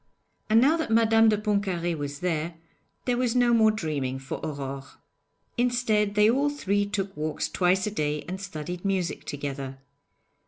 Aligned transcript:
And 0.49 0.59
now 0.59 0.77
that 0.77 0.89
Madame 0.89 1.29
de 1.29 1.37
Pontcarré 1.37 1.95
was 1.95 2.21
there, 2.21 2.55
there 3.05 3.17
was 3.19 3.35
no 3.35 3.53
more 3.53 3.69
dreaming 3.69 4.17
for 4.17 4.43
Aurore. 4.43 4.83
Instead, 5.59 6.15
they 6.15 6.27
all 6.27 6.49
three 6.49 6.87
took 6.87 7.15
walks 7.15 7.47
twice 7.47 7.85
a 7.85 7.91
day 7.91 8.23
and 8.27 8.41
studied 8.41 8.83
music 8.83 9.25
together. 9.25 9.77